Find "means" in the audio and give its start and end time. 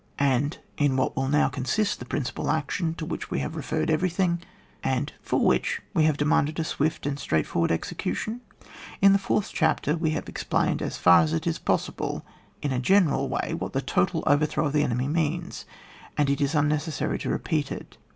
15.07-15.65